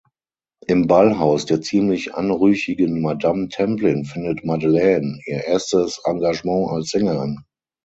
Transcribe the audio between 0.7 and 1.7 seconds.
Ballhaus der